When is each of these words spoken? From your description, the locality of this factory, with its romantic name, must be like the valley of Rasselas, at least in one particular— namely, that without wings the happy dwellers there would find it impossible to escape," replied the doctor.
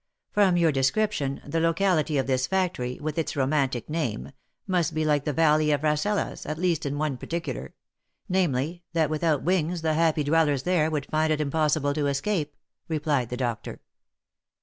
From 0.31 0.57
your 0.57 0.71
description, 0.71 1.43
the 1.45 1.59
locality 1.59 2.17
of 2.17 2.25
this 2.25 2.47
factory, 2.47 2.97
with 2.99 3.19
its 3.19 3.35
romantic 3.35 3.87
name, 3.87 4.31
must 4.65 4.95
be 4.95 5.05
like 5.05 5.25
the 5.25 5.31
valley 5.31 5.69
of 5.69 5.83
Rasselas, 5.83 6.47
at 6.47 6.57
least 6.57 6.87
in 6.87 6.97
one 6.97 7.17
particular— 7.17 7.75
namely, 8.27 8.81
that 8.93 9.11
without 9.11 9.43
wings 9.43 9.83
the 9.83 9.93
happy 9.93 10.23
dwellers 10.23 10.63
there 10.63 10.89
would 10.89 11.05
find 11.05 11.31
it 11.31 11.39
impossible 11.39 11.93
to 11.93 12.07
escape," 12.07 12.55
replied 12.87 13.29
the 13.29 13.37
doctor. 13.37 13.79